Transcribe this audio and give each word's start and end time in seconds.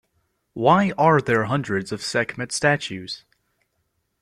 Why 0.55 0.93
are 0.97 1.21
there 1.21 1.43
hundreds 1.43 1.91
of 1.91 2.01
Sekhmet 2.01 2.51
statues? 2.51 3.23